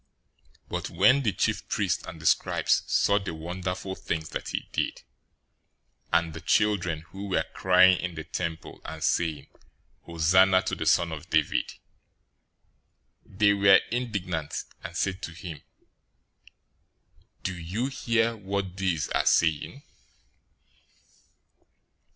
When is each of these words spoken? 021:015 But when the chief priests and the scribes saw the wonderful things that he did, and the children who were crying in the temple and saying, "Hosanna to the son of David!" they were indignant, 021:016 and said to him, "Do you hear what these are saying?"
021:015 0.69 0.69
But 0.71 0.89
when 0.89 1.21
the 1.21 1.31
chief 1.31 1.67
priests 1.69 2.03
and 2.07 2.19
the 2.19 2.25
scribes 2.25 2.81
saw 2.87 3.19
the 3.19 3.35
wonderful 3.35 3.93
things 3.93 4.29
that 4.29 4.47
he 4.49 4.67
did, 4.71 5.03
and 6.11 6.33
the 6.33 6.41
children 6.41 7.01
who 7.11 7.27
were 7.27 7.45
crying 7.53 7.99
in 7.99 8.15
the 8.15 8.23
temple 8.23 8.81
and 8.83 9.03
saying, 9.03 9.45
"Hosanna 10.05 10.63
to 10.63 10.73
the 10.73 10.87
son 10.87 11.11
of 11.11 11.29
David!" 11.29 11.75
they 13.23 13.53
were 13.53 13.79
indignant, 13.91 14.49
021:016 14.83 14.85
and 14.85 14.97
said 14.97 15.21
to 15.21 15.33
him, 15.33 15.61
"Do 17.43 17.55
you 17.55 17.85
hear 17.85 18.35
what 18.35 18.77
these 18.77 19.07
are 19.09 19.27
saying?" 19.27 19.83